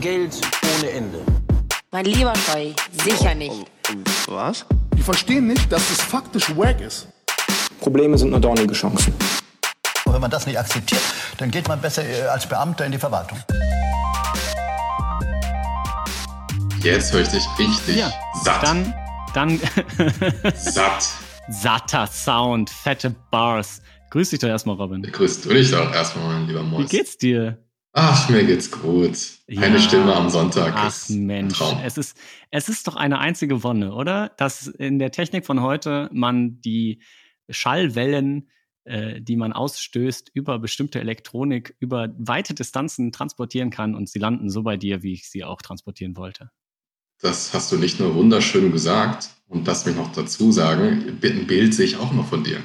[0.00, 0.34] Geld
[0.78, 1.18] ohne Ende.
[1.90, 2.72] Mein lieber Scheu,
[3.04, 3.66] sicher nicht.
[4.28, 4.66] Was?
[4.94, 7.08] Die verstehen nicht, dass es faktisch wack ist.
[7.80, 9.14] Probleme sind nur dornige Chancen.
[10.04, 11.00] Und wenn man das nicht akzeptiert,
[11.38, 13.38] dann geht man besser äh, als Beamter in die Verwaltung.
[16.82, 18.62] Jetzt höre ich dich richtig Ja, satt.
[18.62, 18.94] Dann,
[19.34, 19.60] dann
[20.56, 21.08] Satt.
[21.48, 23.80] satter Sound, fette Bars.
[24.10, 25.02] Grüß dich doch erstmal, Robin.
[25.02, 26.84] Grüß du dich doch erstmal, mein lieber Mois.
[26.84, 27.58] Wie geht's dir?
[27.98, 29.16] Ach, mir geht's gut.
[29.48, 29.78] Eine Ja.
[29.78, 31.78] Stimme am Sonntag Ach Mensch, Traum.
[31.82, 32.14] es ist,
[32.50, 34.34] es ist doch eine einzige Wonne, oder?
[34.36, 37.00] Dass in der Technik von heute man die
[37.48, 38.50] Schallwellen,
[38.84, 44.50] äh, die man ausstößt, über bestimmte Elektronik, über weite Distanzen transportieren kann und sie landen
[44.50, 46.50] so bei dir, wie ich sie auch transportieren wollte.
[47.22, 51.72] Das hast du nicht nur wunderschön gesagt und lass mich noch dazu sagen, ein Bild
[51.72, 52.60] sehe ich auch noch von dir.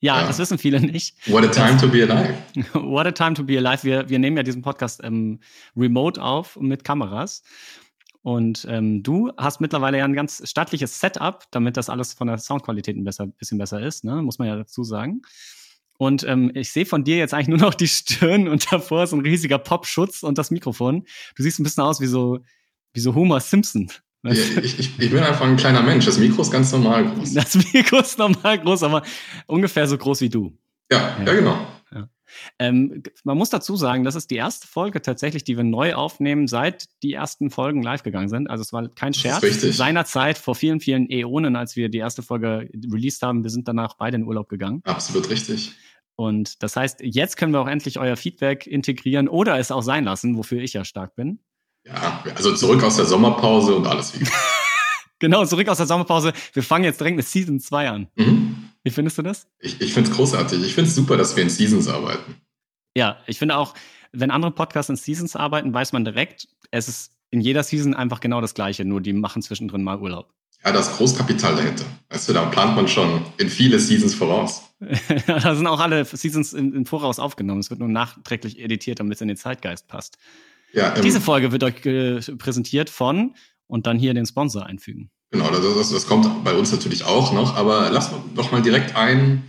[0.00, 0.26] Ja, Ja.
[0.26, 1.16] das wissen viele nicht.
[1.28, 2.34] What a time to be alive.
[2.74, 3.82] What a time to be alive.
[3.84, 5.40] Wir, wir nehmen ja diesen Podcast ähm,
[5.76, 7.42] remote auf mit Kameras.
[8.22, 12.38] Und ähm, du hast mittlerweile ja ein ganz stattliches Setup, damit das alles von der
[12.38, 14.22] Soundqualität ein besser, bisschen besser ist, ne?
[14.22, 15.22] muss man ja dazu sagen.
[15.98, 19.12] Und ähm, ich sehe von dir jetzt eigentlich nur noch die Stirn und davor ist
[19.12, 21.04] ein riesiger Popschutz und das Mikrofon.
[21.36, 22.38] Du siehst ein bisschen aus wie so,
[22.92, 23.90] wie so Homer Simpson.
[24.24, 26.04] Ja, ich, ich, ich bin einfach ein kleiner Mensch.
[26.04, 27.34] Das Mikro ist ganz normal groß.
[27.34, 29.02] Das Mikro ist normal groß, aber
[29.46, 30.52] ungefähr so groß wie du.
[30.90, 31.58] Ja, ja, genau.
[32.58, 36.46] Ähm, man muss dazu sagen, das ist die erste Folge tatsächlich, die wir neu aufnehmen,
[36.46, 38.48] seit die ersten Folgen live gegangen sind.
[38.50, 39.42] Also es war kein Scherz.
[39.76, 43.94] Seinerzeit, vor vielen, vielen Äonen, als wir die erste Folge released haben, wir sind danach
[43.94, 44.82] beide in Urlaub gegangen.
[44.84, 45.72] Absolut richtig.
[46.16, 50.04] Und das heißt, jetzt können wir auch endlich euer Feedback integrieren oder es auch sein
[50.04, 51.38] lassen, wofür ich ja stark bin.
[51.92, 54.26] Ja, also zurück aus der Sommerpause und alles wie.
[55.20, 56.32] Genau, zurück aus der Sommerpause.
[56.52, 58.08] Wir fangen jetzt direkt mit Season 2 an.
[58.14, 58.70] Mhm.
[58.84, 59.48] Wie findest du das?
[59.58, 60.62] Ich, ich finde es großartig.
[60.62, 62.36] Ich finde es super, dass wir in Seasons arbeiten.
[62.96, 63.74] Ja, ich finde auch,
[64.12, 68.20] wenn andere Podcasts in Seasons arbeiten, weiß man direkt, es ist in jeder Season einfach
[68.20, 70.32] genau das Gleiche, nur die machen zwischendrin mal Urlaub.
[70.64, 71.84] Ja, das Großkapital dahinter.
[72.08, 74.62] Weißt du, da plant man schon in viele Seasons voraus.
[75.26, 77.60] da sind auch alle Seasons im Voraus aufgenommen.
[77.60, 80.18] Es wird nur nachträglich editiert, damit es in den Zeitgeist passt.
[80.72, 81.76] Ja, ähm, Diese Folge wird euch
[82.38, 83.34] präsentiert von
[83.66, 85.10] und dann hier den Sponsor einfügen.
[85.30, 88.96] Genau, das, das, das kommt bei uns natürlich auch noch, aber lass doch mal direkt
[88.96, 89.44] ein,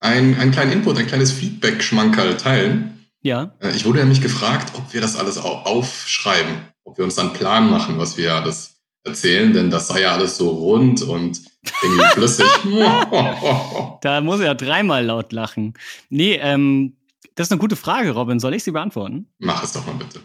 [0.00, 3.06] ein, einen kleinen Input, ein kleines Feedback-Schmankerl teilen.
[3.20, 6.54] Ja, Äh, Ich wurde nämlich gefragt, ob wir das alles au- aufschreiben,
[6.84, 10.12] ob wir uns dann einen Plan machen, was wir alles erzählen, denn das sei ja
[10.12, 11.40] alles so rund und
[11.82, 12.46] irgendwie flüssig.
[14.00, 15.74] da muss er ja dreimal laut lachen.
[16.08, 16.96] Nee, ähm,
[17.34, 18.40] das ist eine gute Frage, Robin.
[18.40, 19.28] Soll ich sie beantworten?
[19.38, 20.20] Mach es doch mal bitte.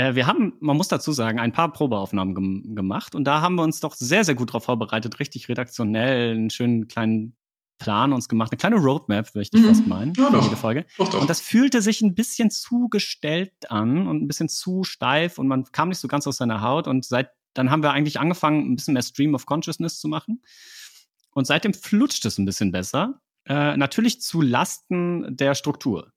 [0.00, 3.56] Äh, wir haben, man muss dazu sagen, ein paar Probeaufnahmen gem gemacht und da haben
[3.56, 7.36] wir uns doch sehr, sehr gut darauf vorbereitet, richtig redaktionell, einen schönen kleinen
[7.78, 9.66] Plan uns gemacht, eine kleine Roadmap, würde ich Mhm.
[9.66, 10.86] fast meinen, Ja, für jede Folge.
[10.98, 11.20] Doch, doch.
[11.20, 15.64] Und das fühlte sich ein bisschen zugestellt an und ein bisschen zu steif und man
[15.72, 18.76] kam nicht so ganz aus seiner Haut und seit, dann haben wir eigentlich angefangen, ein
[18.76, 20.42] bisschen mehr Stream of Consciousness zu machen.
[21.32, 23.20] Und seitdem flutscht es ein bisschen besser.
[23.46, 26.12] Äh, natürlich zu Lasten der Struktur,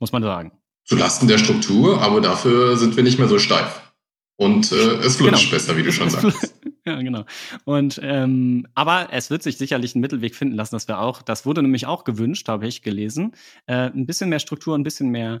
[0.00, 0.52] muss man sagen.
[0.84, 3.80] Zu Lasten der Struktur, aber dafür sind wir nicht mehr so steif.
[4.36, 5.50] Und äh, es flutscht Genau.
[5.52, 6.54] besser, wie du schon sagst.
[6.86, 7.24] Ja, genau.
[7.64, 11.46] Und ähm, aber es wird sich sicherlich einen Mittelweg finden lassen, dass wir auch, das
[11.46, 13.32] wurde nämlich auch gewünscht, habe ich gelesen,
[13.66, 15.40] äh, ein bisschen mehr Struktur, ein bisschen mehr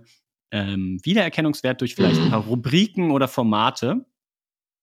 [0.52, 2.26] ähm, Wiedererkennungswert durch vielleicht Mhm.
[2.26, 4.06] ein paar Rubriken oder Formate.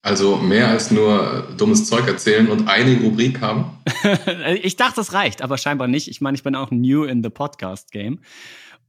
[0.03, 3.65] Also mehr als nur dummes Zeug erzählen und eine Rubrik haben.
[4.61, 6.07] ich dachte, das reicht, aber scheinbar nicht.
[6.09, 8.19] Ich meine, ich bin auch new in the Podcast Game.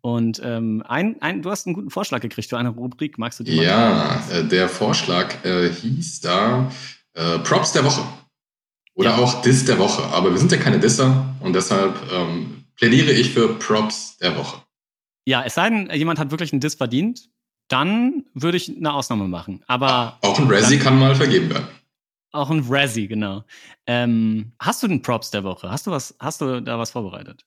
[0.05, 3.19] Und ähm, ein, ein, du hast einen guten Vorschlag gekriegt für eine Rubrik.
[3.19, 3.65] Magst du die mal?
[3.65, 6.71] Ja, äh, der Vorschlag äh, hieß da
[7.15, 8.03] äh, Props der Woche.
[8.95, 9.17] Oder Ja.
[9.19, 10.03] auch Diss der Woche.
[10.13, 14.61] Aber wir sind ja keine Disser und deshalb ähm, plädiere ich für Props der Woche.
[15.25, 17.29] Ja, es sei denn, jemand hat wirklich einen Diss verdient,
[17.69, 19.63] dann würde ich eine Ausnahme machen.
[19.69, 21.69] Aber Auch ein Razzie Dann- kann mal vergeben werden.
[22.33, 23.45] Auch ein Razzie, genau.
[23.87, 25.71] Ähm, hast du den Props der Woche?
[25.71, 27.45] Hast du was, hast du da was vorbereitet?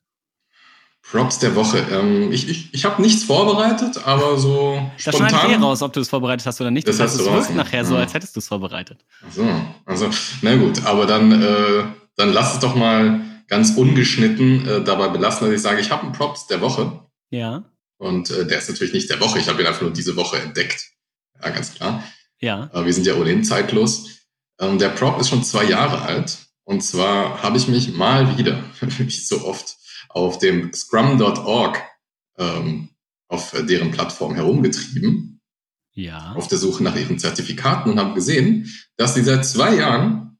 [1.11, 1.79] Props der Woche.
[1.91, 5.63] Ähm, ich ich, ich habe nichts vorbereitet, aber so Da schneide ich eh spontan.
[5.63, 6.87] raus, ob du es vorbereitet hast oder nicht.
[6.87, 8.01] Das Das, heißt, du raus, nachher so, ja.
[8.01, 9.05] als hättest du es vorbereitet.
[9.25, 9.47] Ach So,
[9.85, 10.09] also,
[10.41, 11.83] na gut, aber dann, äh,
[12.15, 16.03] dann lass es doch mal ganz ungeschnitten äh, dabei belassen, dass ich sage, ich habe
[16.03, 16.99] einen Props der Woche.
[17.29, 17.63] Ja,
[17.97, 19.39] Und äh, der ist natürlich nicht der Woche.
[19.39, 20.91] Ich habe ihn einfach nur diese Woche entdeckt.
[21.43, 22.03] Ja, ganz klar.
[22.39, 22.69] ja.
[22.73, 24.07] Aber wir sind ja ohnehin zeitlos.
[24.59, 26.37] Ähm, der Prop ist schon zwei Jahre alt.
[26.63, 29.75] Und zwar habe ich mich mal wieder, wie so oft,
[30.15, 31.81] auf dem scrum.org
[32.37, 32.89] ähm,
[33.27, 35.41] auf deren Plattform herumgetrieben,
[35.93, 36.33] Ja.
[36.33, 40.37] auf der Suche nach ihren Zertifikaten und habe gesehen, dass sie seit zwei Jahren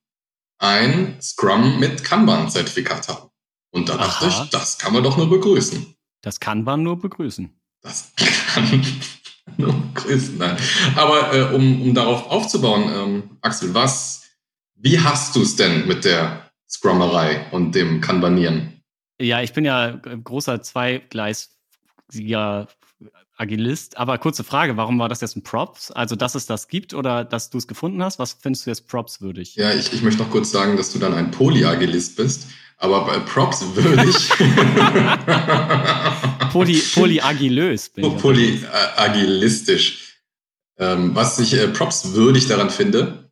[0.59, 3.29] ein Scrum mit Kanban-Zertifikat haben.
[3.71, 4.43] Und da dachte Aha.
[4.43, 5.85] ich, das kann man doch nur begrüßen.
[6.21, 7.49] Das kann man nur begrüßen.
[7.81, 8.13] Das
[8.53, 8.85] kann
[9.57, 10.57] Nur grüßen, nein.
[10.95, 14.23] Aber äh, um, um darauf aufzubauen, ähm, Axel, was,
[14.75, 18.74] wie hast du es denn mit der Scrummerei und dem Kanbanieren?
[19.19, 22.67] Ja, ich bin ja großer zweigleisiger
[23.37, 23.97] Agilist.
[23.97, 25.91] Aber kurze Frage, warum war das jetzt ein Props?
[25.91, 28.19] Also, dass es das gibt oder dass du es gefunden hast?
[28.19, 29.55] Was findest du jetzt Props würdig?
[29.55, 32.47] Ja, ich, ich möchte noch kurz sagen, dass du dann ein Polyagilist bist.
[32.77, 34.29] Aber bei Props würdig.
[36.51, 38.17] Poly, polyagilös bin ich.
[38.17, 40.19] Polyagilistisch.
[40.77, 43.31] Ähm, was ich äh, Props würdig daran finde,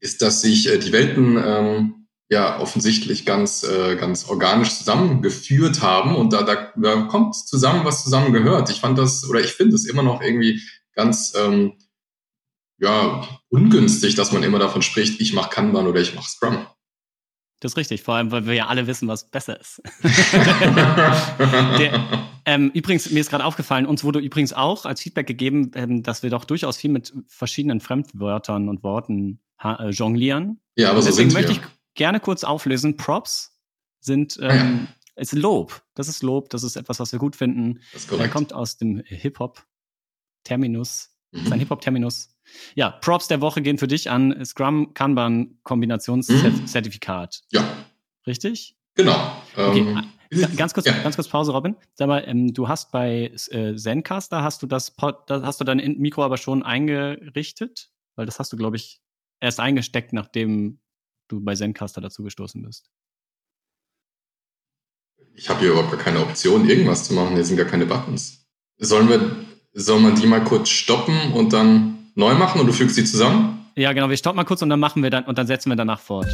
[0.00, 2.01] ist, dass sich äh, die Welten ähm,
[2.32, 8.02] ja offensichtlich ganz, äh, ganz organisch zusammengeführt haben und da, da, da kommt zusammen, was
[8.02, 8.70] zusammen gehört.
[8.70, 10.62] Ich fand das, oder ich finde es immer noch irgendwie
[10.94, 11.74] ganz ähm,
[12.78, 16.66] ja, ungünstig, dass man immer davon spricht, ich mache Kanban oder ich mache Scrum.
[17.60, 19.82] Das ist richtig, vor allem, weil wir ja alle wissen, was besser ist.
[21.78, 26.02] Der, ähm, übrigens, mir ist gerade aufgefallen, uns wurde übrigens auch als Feedback gegeben, ähm,
[26.02, 30.60] dass wir doch durchaus viel mit verschiedenen Fremdwörtern und Worten äh, jonglieren.
[30.76, 31.60] Ja, aber so Deswegen sind möchte wir.
[31.60, 32.96] ich gerne kurz auflösen.
[32.96, 33.58] Props
[34.00, 35.82] sind ähm, ist Lob.
[35.94, 36.50] Das ist Lob.
[36.50, 37.80] Das ist etwas, was wir gut finden.
[37.92, 39.64] Das ist kommt aus dem Hip-Hop
[40.44, 41.10] Terminus.
[41.30, 41.36] Mhm.
[41.36, 42.36] Das ist ein Hip-Hop Terminus.
[42.74, 47.42] Ja, Props der Woche gehen für dich an Scrum Kanban Kombinationszertifikat.
[47.52, 47.58] Mhm.
[47.58, 47.86] Ja.
[48.26, 48.76] Richtig?
[48.94, 49.36] Genau.
[49.56, 49.96] Okay.
[50.30, 50.92] Ähm, ganz kurz, ja.
[51.02, 51.76] ganz kurz Pause, Robin.
[51.94, 54.94] Sag mal, ähm, du hast bei äh, Zencaster hast du das,
[55.26, 59.00] da hast du dein Mikro aber schon eingerichtet, weil das hast du, glaube ich,
[59.40, 60.78] erst eingesteckt, nachdem
[61.28, 62.90] du bei Zencaster dazu gestoßen bist?
[65.34, 67.34] Ich habe hier überhaupt gar keine Option, irgendwas zu machen.
[67.34, 68.46] Hier sind gar keine Buttons.
[68.78, 69.36] Sollen wir,
[69.72, 73.66] soll man die mal kurz stoppen und dann neu machen und du fügst die zusammen?
[73.76, 74.10] Ja, genau.
[74.10, 76.26] Wir stoppen mal kurz und dann machen wir dann und dann setzen wir danach fort.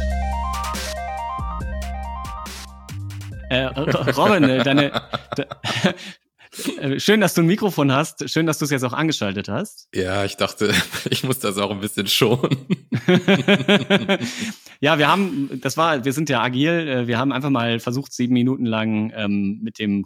[3.49, 3.65] Äh,
[4.11, 4.91] Robin, äh, deine,
[6.97, 8.29] schön, dass du ein Mikrofon hast.
[8.29, 9.87] Schön, dass du es jetzt auch angeschaltet hast.
[9.93, 10.73] Ja, ich dachte,
[11.09, 12.57] ich muss das auch ein bisschen schonen.
[14.79, 16.87] ja, wir haben, das war, wir sind ja agil.
[16.87, 20.05] Äh, wir haben einfach mal versucht, sieben Minuten lang ähm, mit dem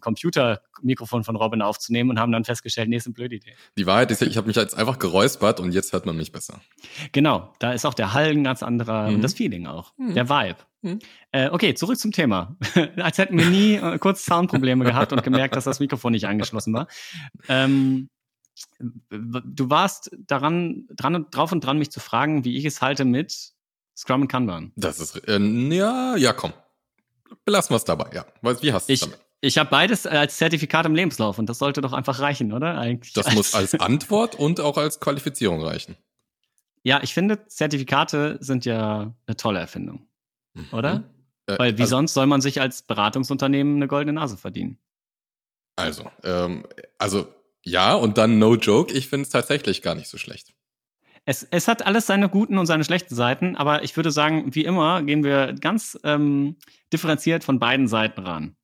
[0.83, 3.53] Computermikrofon von Robin aufzunehmen und haben dann festgestellt, nee, ist eine blöde Idee.
[3.77, 6.31] Die Wahrheit ist ja, ich habe mich jetzt einfach geräuspert und jetzt hört man mich
[6.31, 6.61] besser.
[7.11, 9.15] Genau, da ist auch der Hall ein ganz anderer mhm.
[9.15, 10.13] und das Feeling auch, mhm.
[10.13, 10.57] der Vibe.
[10.81, 10.99] Hm.
[11.31, 12.57] Äh, okay, zurück zum Thema.
[12.97, 16.73] Als hätten wir nie äh, kurz Soundprobleme gehabt und gemerkt, dass das Mikrofon nicht angeschlossen
[16.73, 16.87] war.
[17.47, 18.09] Ähm,
[19.09, 23.53] du warst daran, dran, drauf und dran, mich zu fragen, wie ich es halte mit
[23.95, 24.73] Scrum und Kanban.
[24.75, 26.51] Das ist, äh, ja, ja, komm.
[27.45, 28.25] Belassen wir es dabei, ja.
[28.61, 29.19] Wie hast du es damit?
[29.43, 32.77] Ich habe beides als Zertifikat im Lebenslauf und das sollte doch einfach reichen, oder?
[32.77, 33.13] Eigentlich.
[33.13, 35.97] Das muss als Antwort und auch als Qualifizierung reichen.
[36.83, 40.07] Ja, ich finde, Zertifikate sind ja eine tolle Erfindung
[40.71, 40.99] oder?
[40.99, 41.03] Mhm.
[41.47, 44.77] Äh, Weil wie also, sonst soll man sich als Beratungsunternehmen eine goldene Nase verdienen?
[45.75, 46.65] Also, ähm,
[46.97, 47.27] also
[47.63, 50.53] ja, und dann no joke, ich finde es tatsächlich gar nicht so schlecht.
[51.25, 54.65] Es, es hat alles seine guten und seine schlechten Seiten, aber ich würde sagen, wie
[54.65, 56.57] immer gehen wir ganz ähm,
[56.91, 58.55] differenziert von beiden Seiten ran.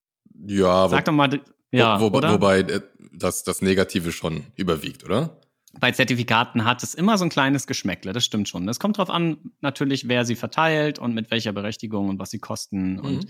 [0.46, 1.42] Ja, sag wo, doch mal,
[1.72, 2.82] ja, wo, wo, wobei äh,
[3.14, 5.40] das, das Negative schon überwiegt, oder?
[5.80, 8.68] bei Zertifikaten hat es immer so ein kleines Geschmäckle, das stimmt schon.
[8.68, 12.40] Es kommt darauf an, natürlich, wer sie verteilt und mit welcher Berechtigung und was sie
[12.40, 13.00] kosten mhm.
[13.00, 13.28] und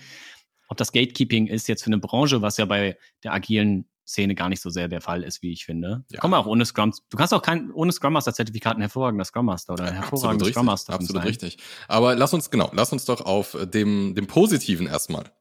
[0.70, 4.50] ob das Gatekeeping ist jetzt für eine Branche, was ja bei der agilen Szene gar
[4.50, 6.04] nicht so sehr der Fall ist, wie ich finde.
[6.10, 6.20] Ja.
[6.20, 6.94] Kommen auch ohne Scrum.
[7.10, 10.46] Du kannst auch kein ohne Scrum Master Zertifikat ein hervorragender Scrum Master oder ein hervorragender
[10.46, 11.28] Scrum Master Absolut sein.
[11.28, 11.58] richtig.
[11.88, 15.32] Aber lass uns genau, lass uns doch auf dem dem positiven erstmal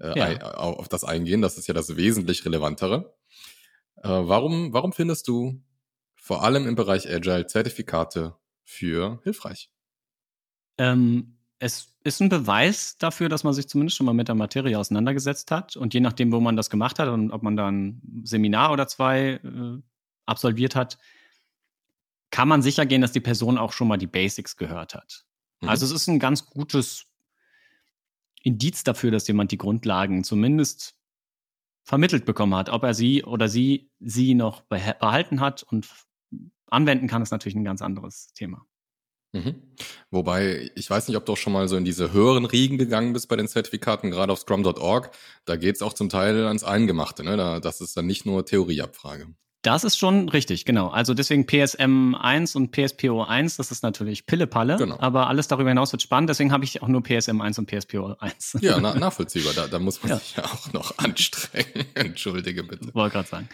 [0.00, 0.40] äh, ja.
[0.54, 1.42] auf das eingehen.
[1.42, 3.14] Das ist ja das wesentlich relevantere.
[3.96, 5.62] Äh, warum warum findest du
[6.14, 9.70] vor allem im Bereich Agile Zertifikate für hilfreich?
[10.78, 14.78] Ähm, es ist ein Beweis dafür, dass man sich zumindest schon mal mit der Materie
[14.78, 15.76] auseinandergesetzt hat.
[15.76, 18.86] Und je nachdem, wo man das gemacht hat und ob man da ein Seminar oder
[18.86, 19.82] zwei äh,
[20.26, 20.98] absolviert hat,
[22.30, 25.24] kann man sicher gehen, dass die Person auch schon mal die Basics gehört hat.
[25.60, 25.68] Mhm.
[25.68, 27.06] Also es ist ein ganz gutes
[28.44, 30.96] Indiz dafür, dass jemand die Grundlagen zumindest
[31.82, 32.68] vermittelt bekommen hat.
[32.68, 35.88] Ob er sie oder sie sie noch behalten hat und
[36.66, 38.66] anwenden kann, ist natürlich ein ganz anderes Thema.
[39.32, 39.62] Mhm.
[40.10, 43.12] Wobei, ich weiß nicht, ob du auch schon mal so in diese höheren Riegen gegangen
[43.12, 45.10] bist bei den Zertifikaten, gerade auf scrum.org.
[45.44, 47.24] Da geht es auch zum Teil ans Eingemachte.
[47.24, 47.36] Ne?
[47.36, 49.34] Da, das ist dann nicht nur Theorieabfrage.
[49.64, 50.88] Das ist schon richtig, genau.
[50.88, 55.00] Also deswegen PSM 1 und PSPO 1, das ist natürlich Pillepalle, genau.
[55.00, 58.16] aber alles darüber hinaus wird spannend, deswegen habe ich auch nur PSM 1 und PSPO
[58.20, 58.58] 1.
[58.60, 60.18] Ja, na, nachvollziehbar, da, da muss man ja.
[60.18, 61.86] sich ja auch noch anstrengen.
[61.94, 62.94] Entschuldige bitte.
[62.94, 63.48] Wollte gerade sagen.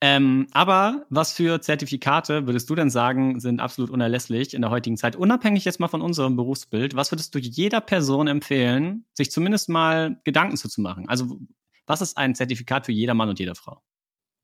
[0.00, 4.96] Ähm, aber was für Zertifikate würdest du denn sagen, sind absolut unerlässlich in der heutigen
[4.96, 9.68] Zeit, unabhängig jetzt mal von unserem Berufsbild, was würdest du jeder Person empfehlen, sich zumindest
[9.68, 11.08] mal Gedanken zuzumachen?
[11.08, 11.40] Also
[11.88, 13.82] was ist ein Zertifikat für jeder Mann und jede Frau?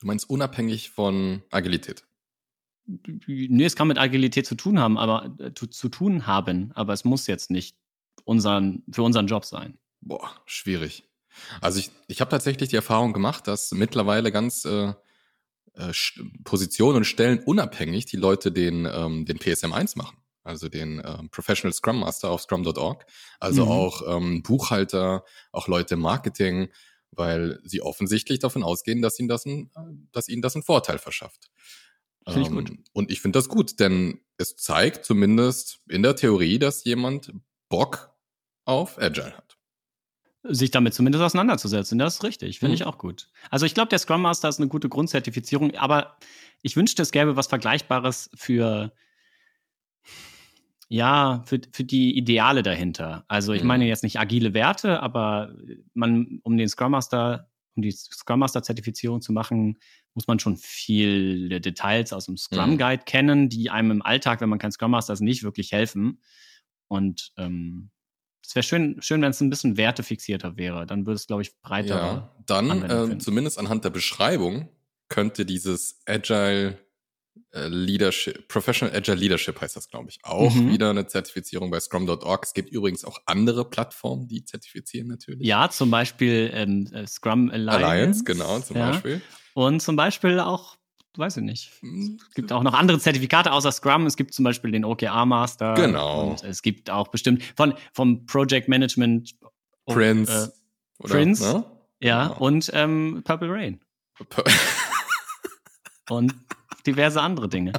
[0.05, 2.05] Du meinst unabhängig von Agilität?
[3.27, 6.93] nee, es kann mit Agilität zu tun haben, aber äh, zu, zu tun haben, aber
[6.93, 7.79] es muss jetzt nicht
[8.25, 9.79] unseren, für unseren Job sein.
[10.03, 11.09] Boah, schwierig.
[11.63, 14.93] Also ich, ich habe tatsächlich die Erfahrung gemacht, dass mittlerweile ganz äh,
[15.73, 15.93] äh,
[16.45, 20.19] Positionen und Stellen unabhängig die Leute den, ähm, den PSM1 machen.
[20.43, 23.07] Also den äh, Professional Scrum Master auf scrum.org.
[23.41, 23.71] Also mhm.
[23.71, 26.69] auch ähm, Buchhalter, auch Leute im Marketing,
[27.17, 29.71] weil sie offensichtlich davon ausgehen, dass ihnen das ein,
[30.13, 31.51] dass ihnen das einen Vorteil verschafft.
[32.27, 32.71] Finde ich gut.
[32.71, 37.33] Ähm, und ich finde das gut, denn es zeigt zumindest in der Theorie, dass jemand
[37.69, 38.15] Bock
[38.65, 39.55] auf Agile hat
[40.45, 41.99] sich damit zumindest auseinanderzusetzen.
[41.99, 42.75] Das ist richtig, finde mhm.
[42.75, 43.29] ich auch gut.
[43.51, 46.19] Also ich glaube, der Scrum Master ist eine gute Grundzertifizierung, aber
[46.63, 48.93] ich wünschte, es gäbe was Vergleichbares für
[50.89, 53.25] ja, für, für die Ideale dahinter.
[53.29, 53.69] Also ich mhm.
[53.69, 55.55] meine jetzt nicht agile Werte, aber
[55.95, 59.79] man, um den Scrum Master, um die Scrum Master Zertifizierung zu machen,
[60.15, 62.79] muss man schon viele Details aus dem Scrum mhm.
[62.79, 63.07] Guide mhm.
[63.07, 66.21] kennen, die einem im Alltag, wenn man kein Scrum Master ist, nicht wirklich helfen.
[66.89, 67.91] Und ähm,
[68.47, 70.87] es wäre schön, schön, wenn es ein bisschen wertefixierter wäre.
[70.87, 71.97] Dann würde es, glaube ich, breiter.
[71.97, 74.69] Ja, dann äh, zumindest anhand der Beschreibung
[75.09, 76.79] könnte dieses Agile
[77.53, 80.71] Leadership, Professional Agile Leadership heißt das, glaube ich, auch mhm.
[80.71, 82.45] wieder eine Zertifizierung bei Scrum.org.
[82.45, 85.47] Es gibt übrigens auch andere Plattformen, die zertifizieren natürlich.
[85.47, 87.87] Ja, zum Beispiel ähm, äh, Scrum Alliance.
[87.87, 88.91] Alliance, genau, zum ja.
[88.91, 89.23] Beispiel.
[89.55, 90.77] Und zum Beispiel auch
[91.17, 91.71] weiß ich nicht.
[91.81, 92.19] Hm.
[92.29, 94.07] Es gibt auch noch andere Zertifikate außer Scrum.
[94.07, 95.75] Es gibt zum Beispiel den OKR Master.
[95.75, 96.31] Genau.
[96.31, 99.35] Und es gibt auch bestimmt von vom Project Management
[99.87, 100.53] Prince.
[101.01, 101.45] Äh, Prince.
[101.45, 101.65] Ne?
[102.01, 102.41] Ja, genau.
[102.41, 103.81] und ähm, Purple Rain.
[106.11, 106.35] und
[106.87, 107.73] diverse andere Dinge.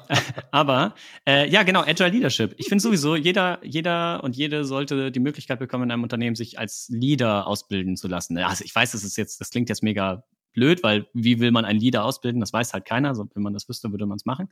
[0.50, 0.94] Aber
[1.26, 2.54] äh, ja, genau, Agile Leadership.
[2.58, 6.58] Ich finde sowieso, jeder, jeder und jede sollte die Möglichkeit bekommen, in einem Unternehmen sich
[6.58, 8.38] als Leader ausbilden zu lassen.
[8.38, 11.64] Also ich weiß, das ist jetzt, das klingt jetzt mega blöd, weil wie will man
[11.64, 12.40] einen Leader ausbilden?
[12.40, 13.08] Das weiß halt keiner.
[13.08, 14.48] Also, wenn man das wüsste, würde man es machen.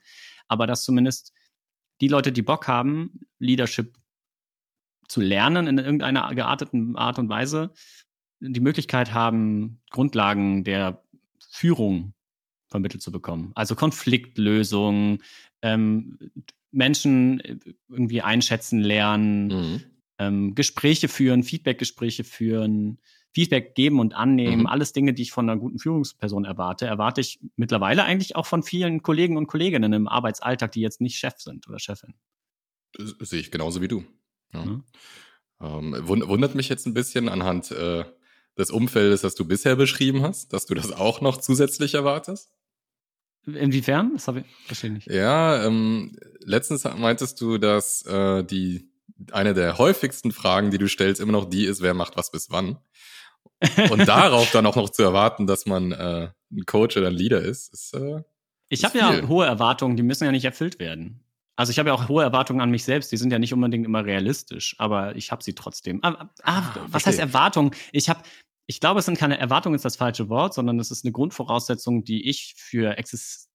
[0.49, 1.33] Aber dass zumindest
[2.01, 3.97] die Leute, die Bock haben, Leadership
[5.09, 7.73] zu lernen in irgendeiner gearteten Art und Weise,
[8.41, 11.03] die Möglichkeit haben, Grundlagen der
[11.51, 12.15] Führung
[12.71, 13.53] vermittelt zu bekommen.
[13.55, 15.23] Also Konfliktlösung,
[15.63, 16.19] ähm,
[16.71, 17.43] Menschen
[17.89, 19.83] irgendwie einschätzen lernen, mhm.
[20.19, 22.99] ähm, Gespräche führen, Feedbackgespräche führen,
[23.33, 24.67] Feedback geben und annehmen, mhm.
[24.67, 28.63] alles Dinge, die ich von einer guten Führungsperson erwarte, erwarte ich mittlerweile eigentlich auch von
[28.63, 32.15] vielen Kollegen und Kolleginnen im Arbeitsalltag, die jetzt nicht Chef sind oder Chefin.
[32.93, 34.05] Das sehe ich genauso wie du.
[34.53, 34.65] Ja.
[34.65, 34.85] Mhm.
[35.61, 38.05] Ähm, wundert mich jetzt ein bisschen anhand äh,
[38.59, 42.53] des Umfeldes, das du bisher beschrieben hast, dass du das auch noch zusätzlich erwartest.
[43.47, 44.13] Inwiefern?
[44.15, 45.11] Das habe ich verstehe nicht.
[45.11, 48.91] Ja, ähm, letztens meintest du, dass äh, die
[49.33, 52.51] eine der häufigsten Fragen, die du stellst, immer noch die ist, wer macht was bis
[52.51, 52.79] wann.
[53.91, 57.41] Und darauf dann auch noch zu erwarten, dass man äh, ein Coach oder ein Leader
[57.41, 58.23] ist, ist äh,
[58.69, 61.23] Ich habe ja hohe Erwartungen, die müssen ja nicht erfüllt werden.
[61.57, 63.85] Also ich habe ja auch hohe Erwartungen an mich selbst, die sind ja nicht unbedingt
[63.85, 66.01] immer realistisch, aber ich habe sie trotzdem.
[66.03, 67.75] Ah, ah, ah was heißt Erwartung?
[67.93, 68.23] Ich habe
[68.71, 72.05] ich glaube, es sind keine Erwartungen, ist das falsche Wort, sondern es ist eine Grundvoraussetzung,
[72.05, 73.49] die ich für exist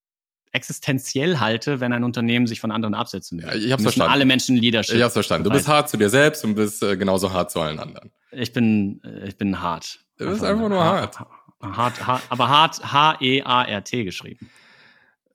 [0.51, 3.47] existenziell halte, wenn ein Unternehmen sich von anderen absetzen will.
[3.47, 4.11] Ja, ich hab's verstanden.
[4.11, 4.95] alle Menschen Leadership.
[4.95, 5.45] Ich hab's verstanden.
[5.45, 8.11] Du bist hart zu dir selbst und bist äh, genauso hart zu allen anderen.
[8.31, 9.99] Ich bin, äh, ich bin hart.
[10.17, 11.19] Du bist einfach, einfach nur hart.
[11.61, 14.49] Hart, hart, aber hart, H-E-A-R-T geschrieben.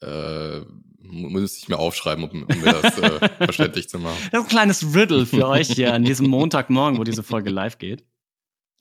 [0.02, 0.60] Äh,
[1.02, 4.16] muss ich mir aufschreiben, um, um mir das äh, verständlich zu machen.
[4.30, 7.78] Das ist ein kleines Riddle für euch hier an diesem Montagmorgen, wo diese Folge live
[7.78, 8.04] geht.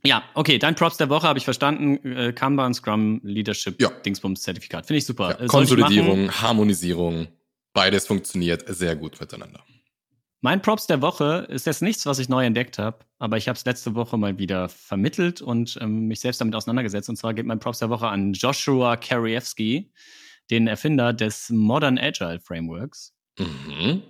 [0.03, 1.97] Ja, okay, dein Props der Woche habe ich verstanden.
[2.05, 3.89] Äh, Kanban, Scrum, Leadership, ja.
[3.89, 4.85] Dingsbums, Zertifikat.
[4.85, 5.37] Finde ich super.
[5.39, 7.27] Ja, Konsolidierung, Harmonisierung,
[7.73, 9.63] beides funktioniert sehr gut miteinander.
[10.41, 13.57] Mein Props der Woche ist jetzt nichts, was ich neu entdeckt habe, aber ich habe
[13.57, 17.09] es letzte Woche mal wieder vermittelt und ähm, mich selbst damit auseinandergesetzt.
[17.09, 19.91] Und zwar geht mein Props der Woche an Joshua Karievsky,
[20.49, 23.13] den Erfinder des Modern Agile Frameworks.
[23.37, 24.01] Mhm.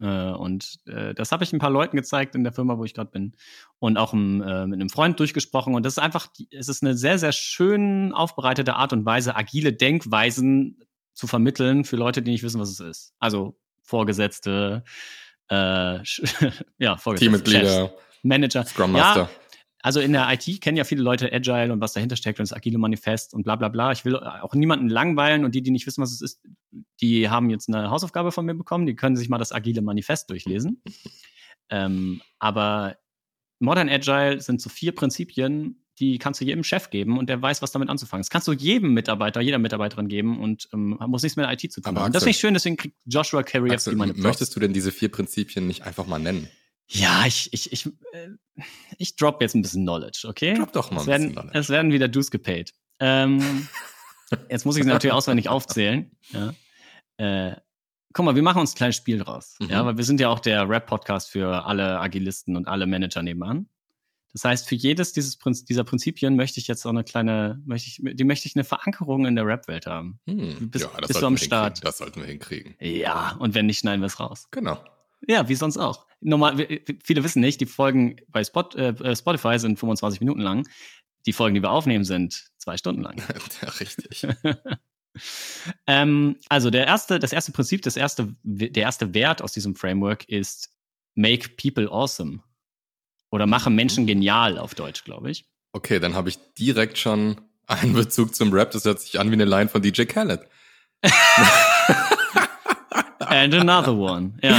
[0.00, 2.94] Äh, und äh, das habe ich ein paar Leuten gezeigt in der Firma, wo ich
[2.94, 3.34] gerade bin.
[3.78, 5.74] Und auch äh, mit einem Freund durchgesprochen.
[5.74, 9.72] Und das ist einfach, es ist eine sehr, sehr schön aufbereitete Art und Weise, agile
[9.72, 10.84] Denkweisen
[11.14, 13.14] zu vermitteln für Leute, die nicht wissen, was es ist.
[13.18, 14.84] Also Vorgesetzte,
[15.48, 15.54] äh,
[16.78, 18.64] ja, Vorgesetzte, Teammitglieder, Manager.
[18.64, 19.22] Scrum Master.
[19.22, 19.30] Ja,
[19.84, 22.56] also in der IT kennen ja viele Leute Agile und was dahinter steckt und das
[22.56, 23.92] Agile Manifest und bla bla bla.
[23.92, 26.40] Ich will auch niemanden langweilen und die, die nicht wissen, was es ist,
[27.02, 28.86] die haben jetzt eine Hausaufgabe von mir bekommen.
[28.86, 30.82] Die können sich mal das Agile Manifest durchlesen.
[31.68, 32.96] ähm, aber
[33.58, 37.60] Modern Agile sind so vier Prinzipien, die kannst du jedem Chef geben und der weiß,
[37.60, 38.22] was damit anzufangen.
[38.22, 41.70] Das kannst du jedem Mitarbeiter, jeder Mitarbeiterin geben und ähm, muss nichts mit der IT
[41.70, 42.10] zu tun haben.
[42.10, 44.92] Das ist nicht schön, deswegen kriegt Joshua Carey jetzt die meine Möchtest du denn diese
[44.92, 46.48] vier Prinzipien nicht einfach mal nennen?
[46.88, 48.62] Ja, ich, ich, ich, äh,
[48.98, 50.54] ich drop jetzt ein bisschen Knowledge, okay?
[50.54, 51.58] Drop doch mal es werden, Knowledge.
[51.58, 52.72] Es werden wieder Dues gepaid.
[53.00, 53.68] Ähm,
[54.50, 56.10] jetzt muss ich sie natürlich auswendig aufzählen.
[56.30, 56.54] Ja.
[57.16, 57.56] Äh,
[58.12, 59.56] guck mal, wir machen uns ein kleines Spiel draus.
[59.60, 59.70] Mhm.
[59.70, 63.68] Ja, weil wir sind ja auch der Rap-Podcast für alle Agilisten und alle Manager nebenan.
[64.34, 67.88] Das heißt, für jedes dieses Prinz, dieser Prinzipien möchte ich jetzt auch eine kleine, möchte
[67.88, 70.18] ich, die möchte ich eine Verankerung in der Rap-Welt haben.
[70.26, 70.70] Hm.
[70.70, 71.84] Bist, ja, das bist du am Start?
[71.84, 72.74] Das sollten wir hinkriegen.
[72.80, 74.48] Ja, und wenn nicht, schneiden wir es raus.
[74.50, 74.82] Genau.
[75.28, 76.06] Ja, wie sonst auch.
[76.24, 76.66] Normal,
[77.04, 80.66] viele wissen nicht, die Folgen bei Spot, äh, Spotify sind 25 Minuten lang.
[81.26, 83.18] Die Folgen, die wir aufnehmen, sind zwei Stunden lang.
[83.62, 84.26] ja, richtig.
[85.86, 90.28] ähm, also der erste, das erste Prinzip, das erste, der erste Wert aus diesem Framework
[90.28, 90.70] ist
[91.14, 92.42] Make People Awesome.
[93.30, 95.44] Oder mache Menschen genial auf Deutsch, glaube ich.
[95.72, 98.70] Okay, dann habe ich direkt schon einen Bezug zum Rap.
[98.70, 100.40] Das hört sich an wie eine Line von DJ Khaled.
[103.18, 104.38] And another one.
[104.42, 104.58] Ja.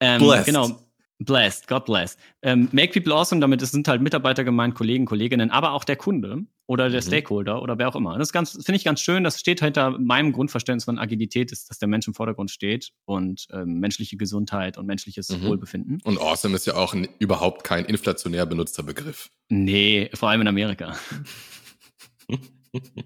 [0.00, 0.46] Ähm, Blessed.
[0.46, 0.80] Genau.
[1.22, 2.16] Blessed, God bless.
[2.40, 5.96] Ähm, make people awesome, damit es sind halt Mitarbeiter gemeint, Kollegen, Kolleginnen, aber auch der
[5.96, 7.06] Kunde oder der mhm.
[7.06, 8.16] Stakeholder oder wer auch immer.
[8.16, 9.22] Das finde ich ganz schön.
[9.22, 13.48] Das steht hinter meinem Grundverständnis von Agilität, ist, dass der Mensch im Vordergrund steht und
[13.52, 15.42] ähm, menschliche Gesundheit und menschliches mhm.
[15.42, 15.98] Wohlbefinden.
[16.04, 19.30] Und awesome ist ja auch ein, überhaupt kein inflationär benutzter Begriff.
[19.50, 20.96] Nee, vor allem in Amerika.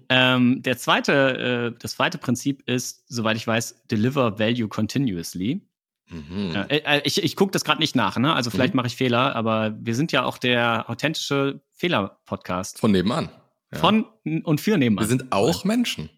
[0.09, 5.67] ähm, der zweite, äh, das zweite Prinzip ist, soweit ich weiß, deliver value continuously.
[6.09, 6.55] Mhm.
[6.69, 8.33] Äh, äh, ich ich gucke das gerade nicht nach, ne?
[8.33, 8.77] Also vielleicht mhm.
[8.77, 12.79] mache ich Fehler, aber wir sind ja auch der authentische Fehler-Podcast.
[12.79, 13.29] Von nebenan.
[13.71, 13.79] Ja.
[13.79, 14.05] Von
[14.43, 15.03] und für nebenan.
[15.03, 16.09] Wir sind auch Menschen.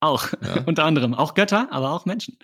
[0.00, 0.62] Auch, ja.
[0.66, 1.14] unter anderem.
[1.14, 2.38] Auch Götter, aber auch Menschen.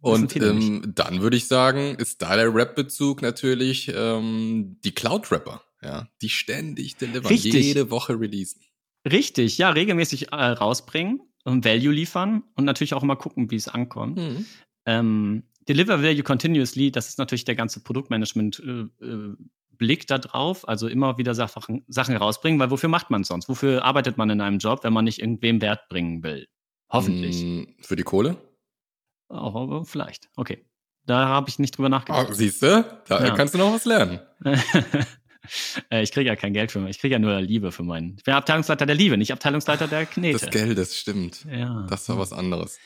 [0.00, 6.08] Und ähm, dann würde ich sagen, ist da der Rap-Bezug natürlich ähm, die Cloud-Rapper, ja,
[6.22, 7.54] die ständig delivern, Richtig.
[7.54, 8.60] jede Woche releasen.
[9.10, 13.68] Richtig, ja, regelmäßig äh, rausbringen und Value liefern und natürlich auch immer gucken, wie es
[13.68, 14.18] ankommt.
[14.18, 14.46] Mhm.
[14.84, 20.88] Ähm, Deliver Value Continuously, das ist natürlich der ganze Produktmanagement äh, äh, da drauf, also
[20.88, 23.48] immer wieder Sachen, Sachen rausbringen, weil wofür macht man es sonst?
[23.48, 26.46] Wofür arbeitet man in einem Job, wenn man nicht irgendwem Wert bringen will?
[26.88, 27.42] Hoffentlich.
[27.42, 28.36] Mm, für die Kohle?
[29.28, 30.30] Auch, vielleicht.
[30.36, 30.64] Okay.
[31.04, 32.28] Da habe ich nicht drüber nachgedacht.
[32.30, 32.84] Oh, siehst du?
[33.06, 33.34] Da ja.
[33.34, 34.20] kannst du noch was lernen.
[35.90, 36.96] Äh, ich kriege ja kein Geld für mich.
[36.96, 38.16] Ich kriege ja nur Liebe für meinen.
[38.18, 40.40] Ich bin Abteilungsleiter der Liebe, nicht Abteilungsleiter der Knete.
[40.40, 41.46] Das Geld, das stimmt.
[41.48, 41.86] Ja.
[41.88, 42.80] Das war was anderes.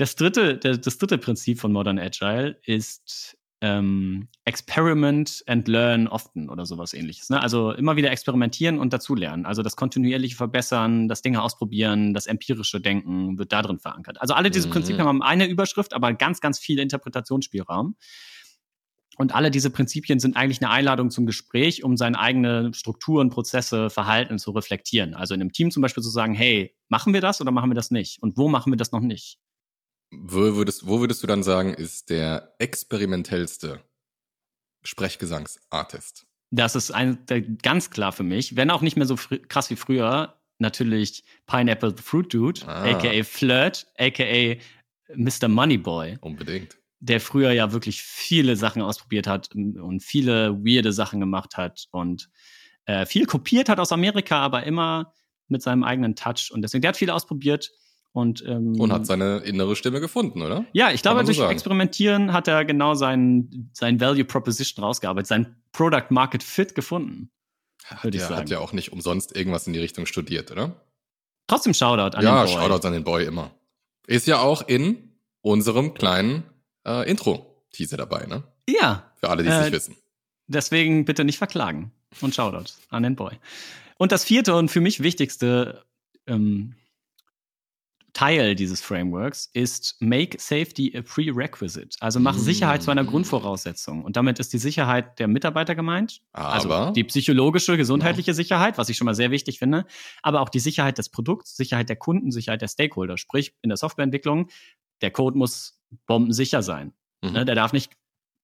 [0.00, 6.64] Das dritte, das dritte Prinzip von Modern Agile ist ähm, Experiment and Learn often oder
[6.64, 7.28] sowas ähnliches.
[7.28, 7.38] Ne?
[7.38, 9.44] Also immer wieder experimentieren und dazulernen.
[9.44, 14.18] Also das kontinuierliche Verbessern, das Dinge ausprobieren, das empirische Denken wird da drin verankert.
[14.22, 14.72] Also alle diese mhm.
[14.72, 17.94] Prinzipien haben eine Überschrift, aber ganz, ganz viel Interpretationsspielraum.
[19.18, 23.90] Und alle diese Prinzipien sind eigentlich eine Einladung zum Gespräch, um seine eigene Strukturen, Prozesse,
[23.90, 25.12] Verhalten zu reflektieren.
[25.12, 27.74] Also in einem Team zum Beispiel zu sagen, hey, machen wir das oder machen wir
[27.74, 28.22] das nicht?
[28.22, 29.38] Und wo machen wir das noch nicht?
[30.10, 33.80] Wo würdest, wo würdest du dann sagen, ist der experimentellste
[34.82, 36.26] Sprechgesangsartist?
[36.50, 37.18] Das ist ein,
[37.62, 39.16] ganz klar für mich, wenn auch nicht mehr so
[39.48, 42.90] krass wie früher, natürlich Pineapple the Fruit Dude, ah.
[42.90, 44.60] aka Flirt, aka
[45.14, 45.48] Mr.
[45.48, 46.18] Moneyboy.
[46.20, 46.76] Unbedingt.
[46.98, 52.28] Der früher ja wirklich viele Sachen ausprobiert hat und viele weirde Sachen gemacht hat und
[52.84, 55.14] äh, viel kopiert hat aus Amerika, aber immer
[55.48, 56.50] mit seinem eigenen Touch.
[56.52, 57.72] Und deswegen, der hat viel ausprobiert
[58.12, 60.64] und, ähm, und hat seine innere Stimme gefunden, oder?
[60.72, 65.56] Ja, ich glaube, durch so Experimentieren hat er genau sein, sein Value Proposition rausgearbeitet, sein
[65.72, 67.30] Product Market Fit gefunden.
[68.04, 68.36] Ich sagen.
[68.36, 70.76] hat ja auch nicht umsonst irgendwas in die Richtung studiert, oder?
[71.46, 72.54] Trotzdem Shoutout an ja, den Boy.
[72.54, 73.50] Ja, Shoutout an den Boy immer.
[74.06, 76.44] Ist ja auch in unserem kleinen
[76.86, 78.44] äh, Intro-Teaser dabei, ne?
[78.68, 79.10] Ja.
[79.16, 79.96] Für alle, die es äh, nicht wissen.
[80.46, 81.92] Deswegen bitte nicht verklagen.
[82.20, 83.38] Und Shoutout an den Boy.
[83.98, 85.84] Und das vierte und für mich wichtigste
[86.26, 86.74] ähm,
[88.12, 91.96] Teil dieses Frameworks ist Make Safety a Prerequisite.
[92.00, 93.08] Also mach Sicherheit zu einer mm.
[93.08, 94.04] Grundvoraussetzung.
[94.04, 96.20] Und damit ist die Sicherheit der Mitarbeiter gemeint.
[96.32, 98.34] Also aber also die psychologische, gesundheitliche ja.
[98.34, 99.86] Sicherheit, was ich schon mal sehr wichtig finde.
[100.22, 103.16] Aber auch die Sicherheit des Produkts, Sicherheit der Kunden, Sicherheit der Stakeholder.
[103.16, 104.48] Sprich, in der Softwareentwicklung,
[105.02, 106.92] der Code muss bombensicher sein.
[107.22, 107.32] Mhm.
[107.32, 107.92] Ne, der darf nicht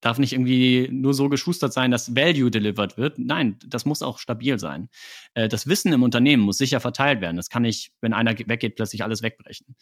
[0.06, 3.18] darf nicht irgendwie nur so geschustert sein, dass Value delivered wird.
[3.18, 4.88] Nein, das muss auch stabil sein.
[5.34, 7.36] Äh, das Wissen im Unternehmen muss sicher verteilt werden.
[7.36, 9.74] Das kann nicht, wenn einer weggeht, plötzlich alles wegbrechen.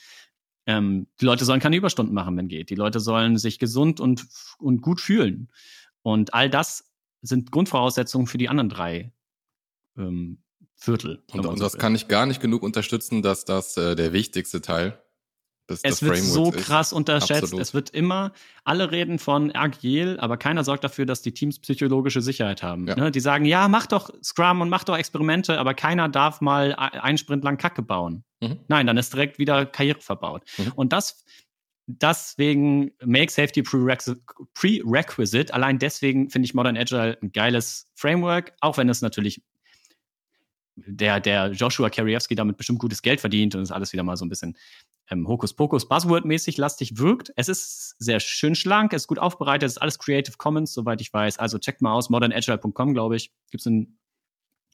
[0.66, 2.70] Ähm, die Leute sollen keine Überstunden machen, wenn geht.
[2.70, 4.26] Die Leute sollen sich gesund und,
[4.58, 5.50] und gut fühlen.
[6.00, 9.12] Und all das sind Grundvoraussetzungen für die anderen drei
[9.98, 10.38] ähm,
[10.74, 11.22] Viertel.
[11.32, 14.98] Und, und das kann ich gar nicht genug unterstützen, dass das äh, der wichtigste Teil
[15.66, 17.44] das, es das wird so krass unterschätzt.
[17.44, 17.62] Absolut.
[17.62, 18.32] Es wird immer,
[18.64, 22.86] alle reden von agil, aber keiner sorgt dafür, dass die Teams psychologische Sicherheit haben.
[22.86, 22.96] Ja.
[22.96, 23.10] Ne?
[23.10, 27.16] Die sagen, ja, mach doch Scrum und mach doch Experimente, aber keiner darf mal einen
[27.16, 28.24] Sprint lang Kacke bauen.
[28.40, 28.58] Mhm.
[28.68, 30.42] Nein, dann ist direkt wieder Karriere verbaut.
[30.58, 30.72] Mhm.
[30.76, 31.24] Und das,
[31.86, 35.54] deswegen Make Safety Prerequisite.
[35.54, 39.42] Allein deswegen finde ich Modern Agile ein geiles Framework, auch wenn es natürlich
[40.76, 44.24] der, der Joshua Karievsky damit bestimmt gutes Geld verdient und ist alles wieder mal so
[44.24, 44.56] ein bisschen
[45.10, 47.32] ähm, Hokuspokus Buzzword-mäßig lastig wirkt.
[47.36, 51.00] Es ist sehr schön schlank, es ist gut aufbereitet, es ist alles Creative Commons, soweit
[51.00, 51.38] ich weiß.
[51.38, 53.32] Also checkt mal aus, modernagile.com, glaube ich.
[53.50, 53.98] Gibt's ein,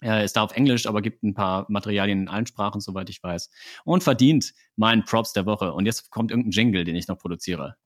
[0.03, 3.23] äh, ist da auf Englisch, aber gibt ein paar Materialien in allen Sprachen, soweit ich
[3.23, 3.51] weiß.
[3.85, 5.73] Und verdient meinen Props der Woche.
[5.73, 7.77] Und jetzt kommt irgendein Jingle, den ich noch produziere.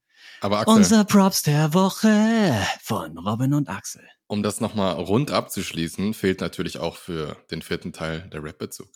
[0.40, 2.52] Aber Axel, Unser Props der Woche
[2.82, 4.02] von Robin und Axel.
[4.26, 8.88] um das nochmal rund abzuschließen, fehlt natürlich auch für den vierten Teil der Rap-Bezug.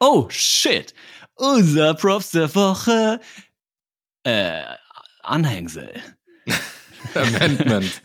[0.00, 0.94] Oh, shit.
[1.34, 3.20] Unser Props der Woche.
[4.24, 4.64] Äh,
[5.22, 6.02] Anhängsel.
[7.14, 8.00] Amendment.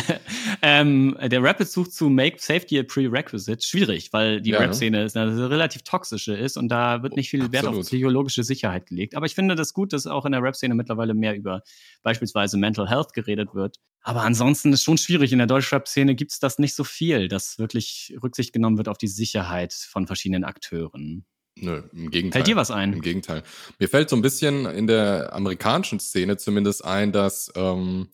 [0.62, 4.58] ähm, der Rap-Bezug zu Make Safety a Prerequisite schwierig, weil die Ja.
[4.58, 8.86] Rap-Szene ist eine relativ toxische ist und da wird nicht viel Wert auf psychologische Sicherheit
[8.86, 9.14] gelegt.
[9.14, 11.62] Aber ich finde das gut, dass auch in der Rap-Szene mittlerweile mehr über
[12.02, 13.76] beispielsweise Mental Health geredet wird.
[14.02, 15.32] Aber ansonsten ist schon schwierig.
[15.32, 18.98] In der Deutschrap-Szene gibt es das nicht so viel, dass wirklich Rücksicht genommen wird auf
[18.98, 21.24] die Sicherheit von verschiedenen Akteuren.
[21.56, 22.40] Nö, im Gegenteil.
[22.40, 22.94] Fällt dir was ein?
[22.94, 23.42] Im Gegenteil.
[23.78, 28.08] Mir fällt so ein bisschen in der amerikanischen Szene zumindest ein, dass ähm,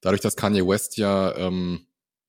[0.00, 1.86] dadurch, dass Kanye West ja ähm,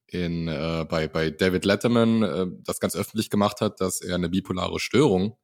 [0.07, 4.29] in, äh, bei, bei David Letterman äh, das ganz öffentlich gemacht hat, dass er eine
[4.29, 5.37] bipolare Störung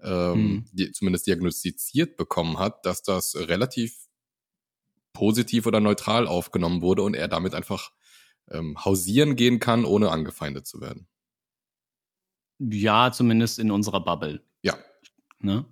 [0.00, 0.64] ähm, Hm.
[0.72, 4.08] die, zumindest diagnostiziert bekommen hat, dass das relativ
[5.12, 7.92] positiv oder neutral aufgenommen wurde und er damit einfach
[8.50, 11.08] ähm, hausieren gehen kann, ohne angefeindet zu werden.
[12.58, 14.42] Ja, zumindest in unserer Bubble.
[14.62, 14.76] Ja.
[15.38, 15.64] Ne?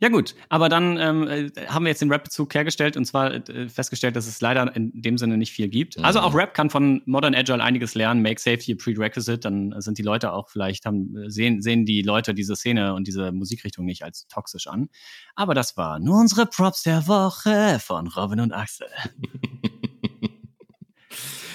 [0.00, 0.36] Ja, gut.
[0.48, 4.28] Aber dann ähm, äh, haben wir jetzt den Rap-Bezug hergestellt und zwar äh, festgestellt, dass
[4.28, 5.98] es leider in dem Sinne nicht viel gibt.
[5.98, 6.04] Mhm.
[6.04, 8.22] Also auch Rap kann von Modern Agile einiges lernen.
[8.22, 9.40] Make Safety a Prerequisite.
[9.40, 13.08] Dann sind die Leute auch vielleicht, haben, äh, sehen, sehen die Leute diese Szene und
[13.08, 14.88] diese Musikrichtung nicht als toxisch an.
[15.34, 18.86] Aber das war nur unsere Props der Woche von Robin und Axel.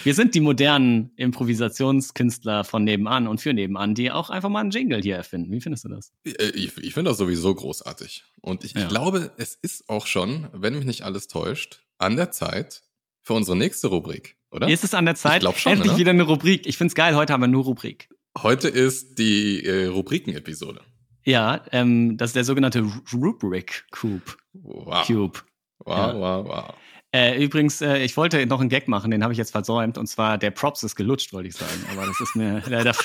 [0.03, 4.71] Wir sind die modernen Improvisationskünstler von nebenan und für nebenan, die auch einfach mal einen
[4.71, 5.51] Jingle hier erfinden.
[5.51, 6.11] Wie findest du das?
[6.25, 8.23] Äh, Ich, ich finde das sowieso großartig.
[8.41, 8.81] Und ich, Ja.
[8.81, 12.83] ich glaube, es ist auch schon, wenn mich nicht alles täuscht, an der Zeit
[13.21, 14.67] für unsere nächste Rubrik, oder?
[14.69, 15.35] Ist es an der Zeit?
[15.35, 15.99] Ich glaub schon, Endlich oder?
[15.99, 16.67] wieder eine Rubrik.
[16.67, 18.09] Ich find's geil, heute haben wir nur Rubrik.
[18.41, 20.81] Heute ist die äh, Rubriken-Episode.
[21.23, 24.23] Ja, ähm, das ist der sogenannte Ru- Rubric Cube.
[24.53, 25.07] Wow.
[25.07, 25.39] Cube.
[25.79, 26.13] Wow, Ja.
[26.19, 26.73] wow, wow.
[27.13, 29.97] Äh, übrigens, äh, ich wollte noch einen Gag machen, den habe ich jetzt versäumt.
[29.97, 31.85] Und zwar, der Props ist gelutscht, wollte ich sagen.
[31.91, 32.95] Aber das ist mir leider,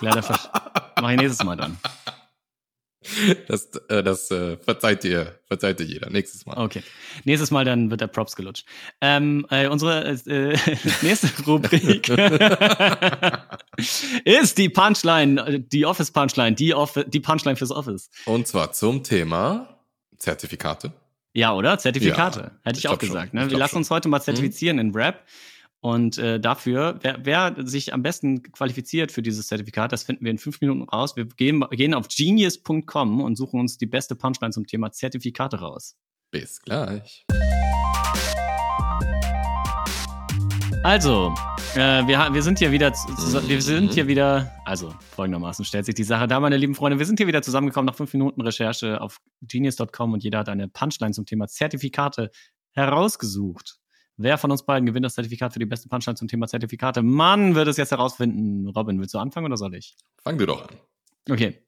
[0.00, 0.22] leider
[1.00, 1.76] mach ich nächstes Mal dann.
[3.46, 6.10] Das, äh, das äh, verzeiht dir, verzeiht dir jeder.
[6.10, 6.56] Nächstes Mal.
[6.56, 6.82] Okay.
[7.24, 8.66] Nächstes Mal dann wird der Props gelutscht.
[9.00, 10.56] Ähm, äh, unsere äh,
[11.02, 12.08] nächste Rubrik
[14.24, 18.10] ist die Punchline, äh, die Office Punchline, die, Office, die Punchline fürs Office.
[18.24, 19.78] Und zwar zum Thema
[20.16, 20.92] Zertifikate.
[21.34, 21.78] Ja, oder?
[21.78, 22.40] Zertifikate.
[22.40, 23.08] Ja, Hätte ich, ich auch schon.
[23.08, 23.26] gesagt.
[23.28, 23.40] Ich Ne?
[23.42, 23.78] Wir glaub lassen schon.
[23.78, 23.82] Mhm.
[23.82, 25.24] uns heute mal zertifizieren in Rap.
[25.80, 30.32] Und äh, dafür, wer, wer sich am besten qualifiziert für dieses Zertifikat, das finden wir
[30.32, 31.14] in fünf Minuten raus.
[31.14, 35.96] Wir gehen, gehen auf genius.com und suchen uns die beste Punchline zum Thema Zertifikate raus.
[36.32, 37.24] Bis gleich.
[40.82, 41.34] Also,
[41.78, 43.60] äh, wir, wir sind hier wieder, wir Mhm.
[43.60, 47.18] sind hier wieder, also folgendermaßen stellt sich die Sache da, meine lieben Freunde, wir sind
[47.18, 51.24] hier wieder zusammengekommen nach fünf Minuten Recherche auf genius.com und jeder hat eine Punchline zum
[51.26, 52.30] Thema Zertifikate
[52.72, 53.78] herausgesucht.
[54.16, 57.02] Wer von uns beiden gewinnt das Zertifikat für die beste Punchline zum Thema Zertifikate?
[57.02, 58.68] Mann, wird es jetzt herausfinden.
[58.68, 59.96] Robin, willst du anfangen oder soll ich?
[60.24, 60.76] Fang du doch an.
[61.30, 61.62] Okay.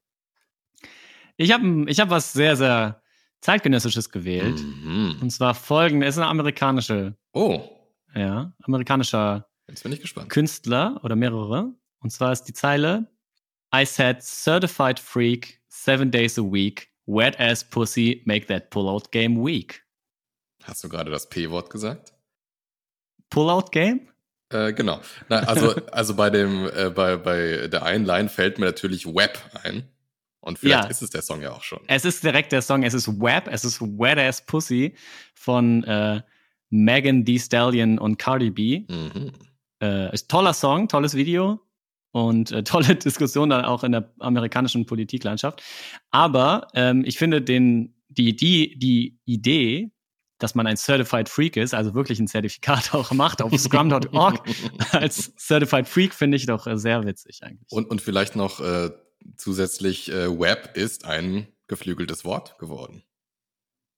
[1.37, 3.03] Ich habe ich hab was sehr, sehr
[3.41, 4.59] zeitgenössisches gewählt.
[4.61, 5.17] Mhm.
[5.23, 7.63] Und zwar folgende, es ist eine amerikanische, Oh,
[8.15, 10.29] ja, amerikanischer jetzt bin ich gespannt.
[10.31, 11.73] Künstler oder mehrere.
[12.01, 13.07] Und zwar ist die Zeile
[13.75, 19.45] I said certified freak, seven days a week, wet ass pussy, make that pullout game
[19.45, 19.83] weak.
[20.65, 22.13] Hast du gerade das P-Wort gesagt?
[23.31, 24.09] Pullout game?
[24.53, 25.01] Äh, genau.
[25.29, 29.39] Na, also, also bei dem, äh, bei, bei der einen Line fällt mir natürlich Web
[29.63, 29.89] ein.
[30.41, 30.91] Und vielleicht Ja.
[30.91, 31.81] ist es der Song ja auch schon.
[31.87, 34.95] Es ist direkt der Song, es ist Web, es ist Wet ass pussy
[35.35, 36.23] von äh,
[36.71, 38.85] Megan Thee Stallion und Cardi B.
[38.89, 39.33] Mhm.
[39.81, 41.61] Äh, ist toller Song, tolles Video
[42.13, 45.63] und äh, tolle Diskussion dann auch in der amerikanischen Politiklandschaft.
[46.11, 49.93] Aber ähm, ich finde den, die, die, die Idee,
[50.39, 54.41] dass man ein Certified Freak ist, also wirklich ein Zertifikat auch macht auf scrum.org
[54.93, 57.71] als Certified Freak, finde ich doch äh, sehr witzig eigentlich.
[57.71, 58.91] Und, und vielleicht noch äh,
[59.37, 63.05] zusätzlich, äh, Web ist ein geflügeltes Wort geworden.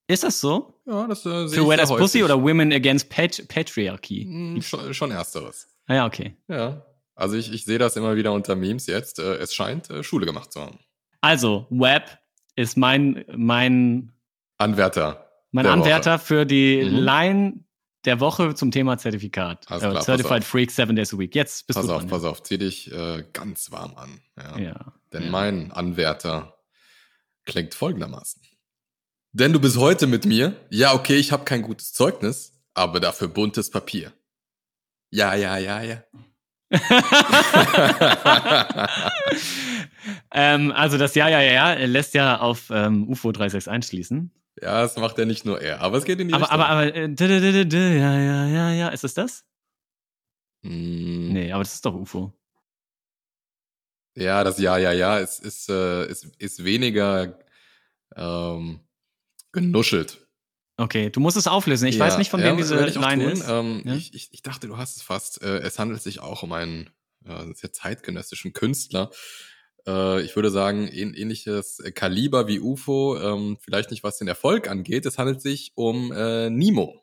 [0.08, 0.74] ist das so?
[0.84, 4.24] Ja, das äh, sehe Für ich Wet as Pussy oder Women Against Pat Patriarchy?
[4.24, 5.71] Hm, schon, schon ersteres.
[5.86, 6.36] Ah ja, okay.
[6.48, 6.86] Ja.
[7.14, 9.18] Also ich, ich sehe das immer wieder unter Memes jetzt.
[9.18, 10.78] Äh, es scheint äh, Schule gemacht zu haben.
[11.20, 12.18] Also, Web
[12.56, 14.12] ist mein, mein
[14.58, 15.28] Anwärter.
[15.50, 16.96] Mein Anwärter für die Mhm.
[16.96, 17.64] Line
[18.04, 19.70] der Woche zum Thema Zertifikat.
[19.70, 20.46] Alles Äh, klar, pass Certified auf.
[20.48, 21.34] Freak, seven days a week.
[21.34, 22.10] Jetzt bist Pass du auf, dran.
[22.10, 24.20] pass auf, zieh dich äh, ganz warm an.
[24.36, 24.58] Ja.
[24.58, 24.92] Ja.
[25.12, 25.30] Denn ja.
[25.30, 26.58] mein Anwärter
[27.44, 28.42] klingt folgendermaßen.
[29.32, 30.56] Denn du bist heute mit mir.
[30.70, 34.12] Ja, okay, ich habe kein gutes Zeugnis, aber dafür buntes Papier.
[35.12, 36.02] Ja, ja, ja, ja.
[40.32, 44.32] ähm, also das Ja, ja, ja, ja lässt ja auf ähm, UFO 361 schließen.
[44.60, 46.60] Ja, das macht ja nicht nur er, aber es geht in die aber, Richtung.
[46.60, 49.44] Aber, aber, äh, d -d -d ja, ja, ja, ja, ist es das?
[50.64, 51.32] Hm.
[51.32, 52.32] Nee, aber das ist doch UFO.
[54.14, 57.38] Ja, das Ja, ja, ja ist, ist, äh, ist, ist weniger
[58.16, 58.80] ähm,
[59.52, 60.21] genuschelt.
[60.82, 61.86] Okay, du musst es auflösen.
[61.86, 63.44] Ich ja, weiß nicht, von wem ja, diese ich auch Line ist.
[63.48, 63.94] Ähm, Ja?
[63.94, 65.40] ich, ich, dachte, du hast es fast.
[65.40, 66.90] Äh, es handelt sich auch um einen
[67.24, 69.10] äh, sehr zeitgenössischen Künstler.
[69.86, 74.68] Äh, ich würde sagen, ähn, ähnliches Kaliber wie UFO, ähm, vielleicht nicht was den Erfolg
[74.68, 75.06] angeht.
[75.06, 77.00] Es handelt sich um äh, Nemo.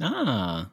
[0.00, 0.70] Ah,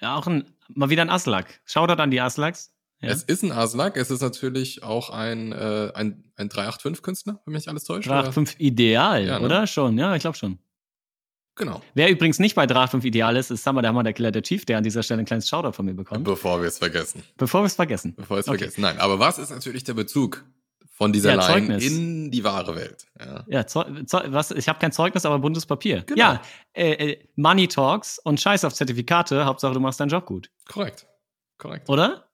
[0.00, 1.60] ja, auch ein, mal wieder ein Aslak.
[1.66, 2.72] Shoutout an die Aslaks.
[3.00, 3.10] Ja.
[3.10, 7.68] Es ist ein Aslak, es ist natürlich auch ein, äh, ein, ein 385-Künstler, wenn mich
[7.68, 8.06] alles täuscht.
[8.08, 8.22] oder?
[8.22, 9.44] 385 Ideal, Ja, ne?
[9.44, 9.66] oder?
[9.66, 10.58] Schon, ja, ich glaube schon.
[11.54, 11.82] Genau.
[11.94, 14.64] Wer übrigens nicht bei 385 Ideal ist, ist Summer der Hammer, der Killer, der Chief,
[14.64, 16.24] der an dieser Stelle ein kleines Shoutout von mir bekommt.
[16.24, 17.22] Bevor wir es vergessen.
[17.36, 18.14] Bevor wir es vergessen.
[18.16, 18.58] Bevor wir es Okay.
[18.58, 18.80] vergessen.
[18.80, 20.44] Nein, aber was ist natürlich der Bezug
[20.94, 21.86] von dieser Ja, Line Zeugnis.
[21.86, 23.06] in die wahre Welt?
[23.20, 23.44] Ja.
[23.48, 23.64] Ja,
[24.32, 26.02] was, ich habe kein Zeugnis, aber buntes Papier.
[26.06, 26.18] Genau.
[26.18, 30.50] Ja, äh, äh, Money Talks und Scheiß auf Zertifikate, Hauptsache du machst deinen Job gut.
[30.68, 31.06] Korrekt.
[31.58, 31.88] Korrekt.
[31.90, 32.28] Oder?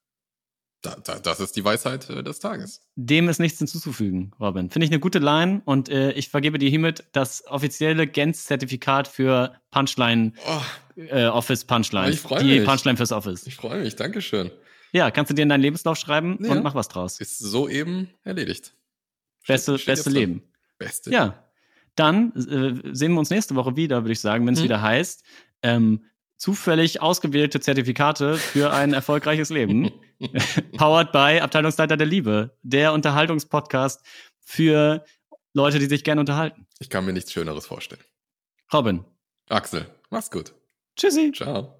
[0.82, 2.82] Da, da, das ist die Weisheit äh, des Tages.
[2.94, 4.70] Dem ist nichts hinzuzufügen, Robin.
[4.70, 9.54] Finde ich eine gute Line und äh, ich vergebe dir hiermit das offizielle Gens-Zertifikat für
[9.72, 10.60] Punchline, Oh,
[11.00, 12.10] äh, Office Punchline.
[12.10, 12.64] Ich freu Die mich.
[12.64, 13.46] Punchline fürs Office.
[13.46, 13.96] ich freue mich.
[13.96, 14.52] Dankeschön.
[14.92, 16.52] Ja, kannst du dir in deinen Lebenslauf schreiben Ja.
[16.52, 17.20] und mach was draus.
[17.20, 18.72] Ist soeben erledigt.
[19.46, 20.10] Beste, steht beste.
[20.10, 20.42] Leben.
[20.78, 21.10] Beste.
[21.10, 21.44] Ja.
[21.96, 24.64] Dann äh, sehen wir uns nächste Woche wieder, würde ich sagen, wenn es Mhm.
[24.64, 25.24] wieder heißt,
[25.62, 26.04] ähm,
[26.38, 29.90] zufällig ausgewählte Zertifikate für ein erfolgreiches Leben.
[30.76, 34.02] Powered by Abteilungsleiter der Liebe, der Unterhaltungspodcast
[34.40, 35.04] für
[35.52, 36.66] Leute, die sich gerne unterhalten.
[36.78, 38.02] Ich kann mir nichts Schöneres vorstellen.
[38.72, 39.04] Robin.
[39.48, 40.54] Axel, mach's gut.
[40.96, 41.32] Tschüssi.
[41.32, 41.77] Ciao.